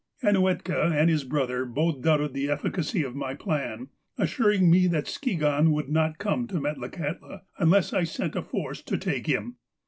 Ainuetka 0.23 0.99
and 0.99 1.11
his 1.11 1.23
brother 1.23 1.63
both 1.63 2.01
doubted 2.01 2.33
the 2.33 2.49
efficacy 2.49 3.03
of 3.03 3.15
my 3.15 3.35
plan, 3.35 3.89
assuring 4.17 4.67
me 4.71 4.87
that 4.87 5.05
Skigahn 5.05 5.69
would 5.73 5.89
not 5.89 6.17
come 6.17 6.47
to 6.47 6.55
Metlakahtla 6.59 7.41
unless 7.59 7.93
I 7.93 8.03
sent 8.05 8.35
a 8.35 8.41
force 8.41 8.81
to 8.81 8.97
take 8.97 9.27
him. 9.27 9.57